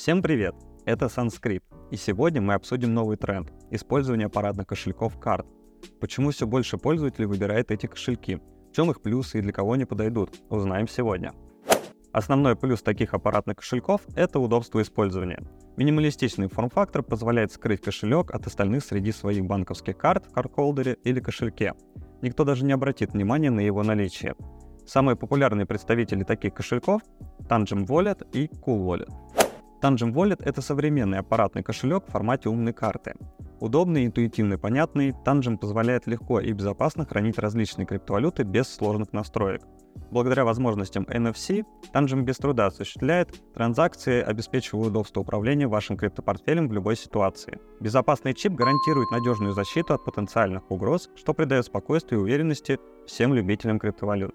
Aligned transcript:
Всем 0.00 0.22
привет! 0.22 0.54
Это 0.86 1.10
Sanskrit, 1.14 1.62
и 1.90 1.96
сегодня 1.96 2.40
мы 2.40 2.54
обсудим 2.54 2.94
новый 2.94 3.18
тренд– 3.18 3.52
использование 3.70 4.28
аппаратных 4.28 4.66
кошельков 4.66 5.20
карт. 5.20 5.46
Почему 6.00 6.30
все 6.30 6.46
больше 6.46 6.78
пользователей 6.78 7.26
выбирает 7.26 7.70
эти 7.70 7.84
кошельки? 7.84 8.40
В 8.70 8.74
чем 8.74 8.90
их 8.90 9.02
плюсы 9.02 9.38
и 9.38 9.42
для 9.42 9.52
кого 9.52 9.72
они 9.72 9.84
подойдут? 9.84 10.40
Узнаем 10.48 10.88
сегодня. 10.88 11.34
Основной 12.12 12.56
плюс 12.56 12.80
таких 12.80 13.12
аппаратных 13.12 13.56
кошельков– 13.56 14.00
это 14.16 14.40
удобство 14.40 14.80
использования. 14.80 15.42
Минималистичный 15.76 16.48
форм-фактор 16.48 17.02
позволяет 17.02 17.52
скрыть 17.52 17.82
кошелек 17.82 18.30
от 18.30 18.46
остальных 18.46 18.82
среди 18.82 19.12
своих 19.12 19.44
банковских 19.44 19.98
карт 19.98 20.24
в 20.24 20.32
карт-холдере 20.32 20.96
или 21.04 21.20
кошельке. 21.20 21.74
Никто 22.22 22.44
даже 22.44 22.64
не 22.64 22.72
обратит 22.72 23.12
внимания 23.12 23.50
на 23.50 23.60
его 23.60 23.82
наличие. 23.82 24.34
Самые 24.86 25.16
популярные 25.16 25.66
представители 25.66 26.24
таких 26.24 26.54
кошельков— 26.54 27.02
Tangent 27.50 27.86
Wallet 27.86 28.26
и 28.32 28.46
Cool 28.46 28.86
Wallet. 28.86 29.39
Tangent 29.80 30.12
Wallet— 30.12 30.42
это 30.44 30.60
современный 30.60 31.18
аппаратный 31.18 31.62
кошелек 31.62 32.06
в 32.06 32.10
формате 32.10 32.50
умной 32.50 32.74
карты. 32.74 33.14
Удобный, 33.60 34.04
интуитивно 34.04 34.58
понятный, 34.58 35.14
Tangent 35.24 35.56
позволяет 35.56 36.06
легко 36.06 36.38
и 36.38 36.52
безопасно 36.52 37.06
хранить 37.06 37.38
различные 37.38 37.86
криптовалюты 37.86 38.42
без 38.42 38.68
сложных 38.68 39.14
настроек. 39.14 39.62
Благодаря 40.10 40.44
возможностям 40.44 41.04
NFC, 41.04 41.64
Tangent 41.94 42.22
без 42.22 42.36
труда 42.36 42.66
осуществляет 42.66 43.42
транзакции, 43.54 44.20
обеспечивая 44.20 44.88
удобство 44.88 45.20
управления 45.20 45.66
вашим 45.66 45.96
криптопортфелем 45.96 46.68
в 46.68 46.72
любой 46.72 46.96
ситуации. 46.96 47.58
Безопасный 47.80 48.34
чип 48.34 48.52
гарантирует 48.52 49.10
надежную 49.10 49.54
защиту 49.54 49.94
от 49.94 50.04
потенциальных 50.04 50.70
угроз, 50.70 51.08
что 51.16 51.32
придает 51.32 51.64
спокойствие 51.64 52.20
и 52.20 52.22
уверенности 52.22 52.78
всем 53.06 53.32
любителям 53.32 53.78
криптовалют. 53.78 54.34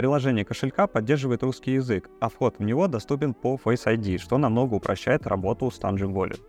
Приложение 0.00 0.46
кошелька 0.46 0.86
поддерживает 0.86 1.42
русский 1.42 1.72
язык, 1.72 2.08
а 2.20 2.30
вход 2.30 2.58
в 2.58 2.62
него 2.62 2.88
доступен 2.88 3.34
по 3.34 3.60
Face 3.62 3.84
ID, 3.84 4.16
что 4.16 4.38
намного 4.38 4.72
упрощает 4.72 5.26
работу 5.26 5.70
с 5.70 5.78
Tangem 5.78 6.14
Wallet. 6.14 6.40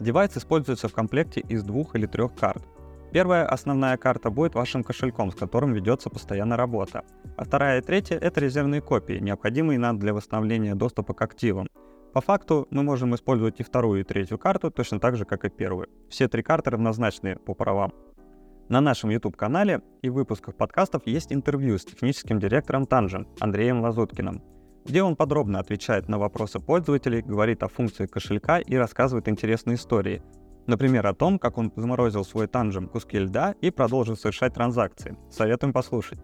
Девайс 0.00 0.34
используется 0.38 0.88
в 0.88 0.94
комплекте 0.94 1.40
из 1.40 1.62
двух 1.64 1.96
или 1.96 2.06
трех 2.06 2.34
карт. 2.34 2.66
Первая 3.12 3.44
основная 3.46 3.98
карта 3.98 4.30
будет 4.30 4.54
вашим 4.54 4.82
кошельком, 4.82 5.32
с 5.32 5.34
которым 5.34 5.74
ведется 5.74 6.08
постоянная 6.08 6.56
работа. 6.56 7.04
А 7.36 7.44
вторая 7.44 7.82
и 7.82 7.84
третья— 7.84 8.16
это 8.22 8.40
резервные 8.40 8.80
копии, 8.80 9.18
необходимые 9.20 9.78
нам 9.78 9.98
для 9.98 10.14
восстановления 10.14 10.74
доступа 10.74 11.12
к 11.12 11.20
активам. 11.20 11.68
По 12.14 12.22
факту 12.22 12.66
мы 12.70 12.82
можем 12.82 13.14
использовать 13.14 13.60
и 13.60 13.64
вторую, 13.64 14.00
и 14.00 14.04
третью 14.04 14.38
карту 14.38 14.70
точно 14.70 14.98
так 14.98 15.18
же, 15.18 15.26
как 15.26 15.44
и 15.44 15.50
первую. 15.50 15.90
Все 16.08 16.26
три 16.26 16.42
карты 16.42 16.70
равнозначны 16.70 17.36
по 17.36 17.52
правам. 17.52 17.92
На 18.70 18.80
нашем 18.80 19.10
YouTube-канале 19.10 19.82
и 20.00 20.08
выпусках 20.08 20.56
подкастов 20.56 21.06
есть 21.06 21.34
интервью 21.34 21.76
с 21.76 21.84
техническим 21.84 22.40
директором 22.40 22.84
Tangent 22.84 23.26
Андреем 23.38 23.82
Лазуткиным, 23.82 24.42
где 24.86 25.02
он 25.02 25.16
подробно 25.16 25.58
отвечает 25.58 26.08
на 26.08 26.18
вопросы 26.18 26.60
пользователей, 26.60 27.20
говорит 27.20 27.62
о 27.62 27.68
функции 27.68 28.06
кошелька 28.06 28.60
и 28.60 28.74
рассказывает 28.76 29.28
интересные 29.28 29.76
истории. 29.76 30.22
Например, 30.66 31.06
о 31.06 31.12
том, 31.12 31.38
как 31.38 31.58
он 31.58 31.72
заморозил 31.76 32.24
свой 32.24 32.46
Tangent 32.46 32.86
куски 32.86 33.18
льда 33.18 33.54
и 33.60 33.70
продолжил 33.70 34.16
совершать 34.16 34.54
транзакции. 34.54 35.18
Советуем 35.30 35.74
послушать. 35.74 36.20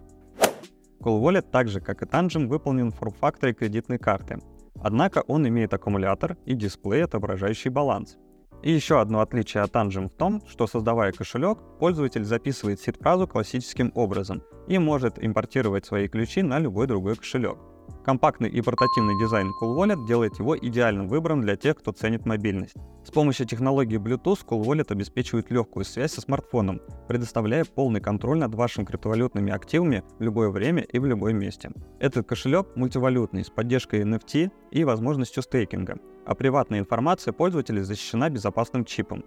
Cool 1.00 1.20
Wallet, 1.20 1.42
так 1.42 1.68
же 1.68 1.82
как 1.82 2.00
и 2.00 2.06
Tangent, 2.06 2.46
выполнен 2.46 2.90
в 2.90 2.94
форм-факторе 2.94 3.52
кредитной 3.52 3.98
карты. 3.98 4.38
Однако 4.82 5.22
он 5.26 5.46
имеет 5.46 5.74
аккумулятор 5.74 6.38
и 6.46 6.54
дисплей, 6.54 7.04
отображающий 7.04 7.70
баланс. 7.70 8.16
И 8.62 8.72
еще 8.72 9.00
одно 9.00 9.20
отличие 9.20 9.62
от 9.62 9.72
Tangent 9.72 10.08
в 10.08 10.16
том, 10.16 10.42
что 10.46 10.66
создавая 10.66 11.12
кошелек, 11.12 11.58
пользователь 11.78 12.24
записывает 12.24 12.80
сид-фразу 12.80 13.26
классическим 13.26 13.90
образом 13.94 14.42
и 14.68 14.78
может 14.78 15.22
импортировать 15.22 15.86
свои 15.86 16.08
ключи 16.08 16.42
на 16.42 16.58
любой 16.58 16.86
другой 16.86 17.16
кошелек. 17.16 17.58
Компактный 18.04 18.48
и 18.48 18.62
портативный 18.62 19.18
дизайн 19.18 19.52
Cool 19.60 19.76
Wallet 19.76 20.06
делает 20.06 20.38
его 20.38 20.56
идеальным 20.56 21.06
выбором 21.06 21.42
для 21.42 21.56
тех, 21.56 21.76
кто 21.76 21.92
ценит 21.92 22.24
мобильность. 22.24 22.74
С 23.04 23.10
помощью 23.10 23.46
технологии 23.46 23.98
Bluetooth 23.98 24.46
Cool 24.46 24.62
Wallet 24.62 24.90
обеспечивает 24.90 25.50
легкую 25.50 25.84
связь 25.84 26.12
со 26.12 26.20
смартфоном, 26.20 26.80
предоставляя 27.08 27.64
полный 27.64 28.00
контроль 28.00 28.38
над 28.38 28.54
вашими 28.54 28.84
криптовалютными 28.84 29.52
активами 29.52 30.02
в 30.18 30.22
любое 30.22 30.48
время 30.48 30.82
и 30.82 30.98
в 30.98 31.04
любом 31.04 31.36
месте. 31.36 31.70
Этот 31.98 32.26
кошелек 32.26 32.74
мультивалютный 32.74 33.44
с 33.44 33.50
поддержкой 33.50 34.02
NFT 34.02 34.50
и 34.70 34.84
возможностью 34.84 35.42
стейкинга, 35.42 35.98
а 36.30 36.34
приватная 36.36 36.78
информация 36.78 37.32
пользователя 37.32 37.82
защищена 37.82 38.30
безопасным 38.30 38.84
чипом. 38.84 39.24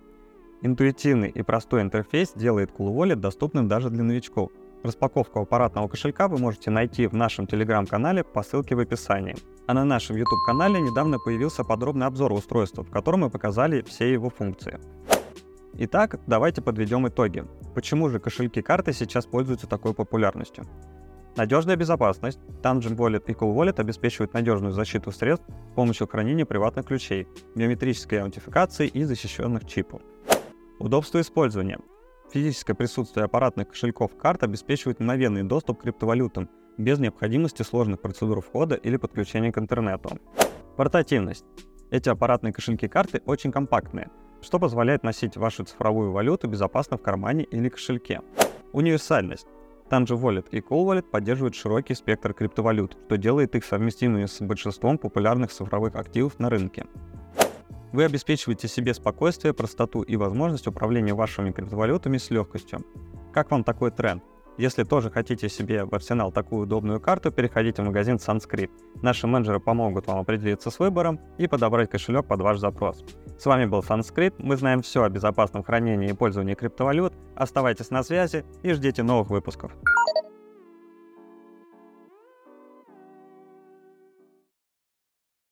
Интуитивный 0.62 1.30
и 1.30 1.42
простой 1.42 1.82
интерфейс 1.82 2.32
делает 2.34 2.72
Cool 2.72 2.96
Wallet 2.96 3.18
доступным 3.18 3.68
даже 3.68 3.90
для 3.90 4.04
новичков. 4.04 4.52
Распаковку 4.84 5.42
аппаратного 5.42 5.90
кошелька 5.90 6.30
вы 6.30 6.38
можете 6.38 6.72
найти 6.72 7.08
в 7.08 7.14
нашем 7.14 7.46
телеграм-канале 7.46 8.24
по 8.24 8.42
ссылке 8.42 8.76
в 8.76 8.80
описании. 8.80 9.36
А 9.68 9.74
на 9.74 9.84
нашем 9.84 10.16
YouTube-канале 10.16 10.80
недавно 10.80 11.20
появился 11.20 11.66
подробный 11.66 12.08
обзор 12.08 12.32
устройства, 12.32 12.86
в 12.86 12.90
котором 12.90 13.20
мы 13.20 13.30
показали 13.30 13.82
все 13.82 14.10
его 14.10 14.30
функции. 14.30 14.80
Итак, 15.74 16.22
давайте 16.26 16.62
подведем 16.62 17.06
итоги. 17.06 17.44
Почему 17.76 18.08
же 18.08 18.22
кошельки 18.22 18.62
карты 18.62 18.94
сейчас 18.94 19.26
пользуются 19.26 19.68
такой 19.68 19.94
популярностью? 19.94 20.66
Надежная 21.36 21.76
безопасность. 21.76 22.40
Tangent 22.62 22.96
Wallet 22.96 23.24
и 23.28 23.34
Cool 23.34 23.56
Wallet 23.56 23.80
обеспечивают 23.80 24.34
надежную 24.34 24.72
защиту 24.72 25.12
средств 25.12 25.48
с 25.72 25.76
помощью 25.76 26.08
хранения 26.08 26.46
приватных 26.46 26.86
ключей, 26.86 27.28
биометрической 27.56 28.22
аутентификации 28.22 28.88
и 28.88 29.04
защищенных 29.04 29.66
чипов. 29.66 30.02
Удобство 30.78 31.20
использования. 31.20 31.80
Физическое 32.32 32.76
присутствие 32.76 33.26
аппаратных 33.26 33.70
кошельков 33.70 34.16
карт 34.16 34.44
обеспечивает 34.44 35.00
мгновенный 35.00 35.42
доступ 35.42 35.80
к 35.80 35.84
криптовалютам 35.84 36.50
без 36.78 37.00
необходимости 37.00 37.64
сложных 37.64 38.00
процедур 38.00 38.40
входа 38.42 38.76
или 38.76 38.98
подключения 38.98 39.52
к 39.52 39.58
интернету. 39.58 40.20
Портативность. 40.78 41.46
Эти 41.90 42.10
аппаратные 42.10 42.54
кошельки 42.54 42.88
карты 42.88 43.24
очень 43.26 43.52
компактные, 43.52 44.12
что 44.42 44.60
позволяет 44.60 45.04
носить 45.04 45.36
вашу 45.36 45.64
цифровую 45.64 46.12
валюту 46.12 46.48
безопасно 46.48 46.98
в 46.98 47.02
кармане 47.02 47.44
или 47.44 47.70
кошельке. 47.70 48.22
Универсальность. 48.72 49.48
Tango 49.94 50.20
Wallet 50.20 50.48
и 50.50 50.60
Cool 50.60 50.88
Wallet 50.88 51.04
поддерживают 51.04 51.54
широкий 51.54 51.94
спектр 51.94 52.34
криптовалют, 52.34 52.98
что 53.06 53.16
делает 53.16 53.54
их 53.54 53.64
совместимыми 53.64 54.26
с 54.26 54.42
большинством 54.42 54.98
популярных 54.98 55.52
цифровых 55.52 55.94
активов 55.94 56.40
на 56.40 56.50
рынке. 56.50 56.88
Вы 57.92 58.06
обеспечиваете 58.06 58.68
себе 58.68 58.96
спокойствие, 58.96 59.54
простоту 59.54 60.02
и 60.02 60.16
возможность 60.16 60.66
управления 60.66 61.14
вашими 61.14 61.52
криптовалютами 61.52 62.18
с 62.18 62.32
легкостью. 62.32 62.84
Как 63.34 63.52
вам 63.52 63.64
такой 63.64 63.92
тренд? 63.92 64.24
Если 64.58 64.84
тоже 64.84 65.10
хотите 65.10 65.50
себе 65.50 65.84
в 65.84 65.94
арсенал 65.96 66.32
такую 66.32 66.64
удобную 66.64 67.00
карту, 67.00 67.32
переходите 67.32 67.82
в 67.82 67.86
магазин 67.86 68.18
Sanskrit. 68.18 68.70
Наши 69.02 69.26
менеджеры 69.26 69.60
помогут 69.60 70.06
вам 70.06 70.20
определиться 70.20 70.70
с 70.70 70.78
выбором 70.78 71.20
и 71.40 71.48
подобрать 71.48 71.90
кошелек 71.90 72.28
под 72.28 72.42
ваш 72.42 72.60
запрос. 72.60 73.04
С 73.40 73.46
вами 73.46 73.66
был 73.66 73.80
Sanskrit, 73.80 74.36
мы 74.38 74.56
знаем 74.56 74.84
все 74.84 75.04
о 75.04 75.10
безопасном 75.10 75.64
хранении 75.64 76.10
и 76.10 76.14
пользовании 76.14 76.54
криптовалют. 76.54 77.14
Оставайтесь 77.36 77.90
на 77.90 78.04
связи 78.04 78.46
и 78.62 78.74
ждите 78.74 79.02
новых 79.02 79.30
выпусков. 79.30 79.72